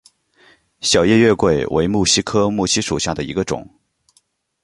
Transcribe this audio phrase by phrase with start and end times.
[0.79, 3.69] 小叶月桂为木犀科木犀属下的一个种。